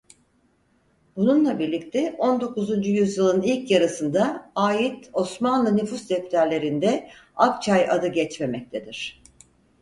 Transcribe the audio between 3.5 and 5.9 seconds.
yarısında ait Osmanlı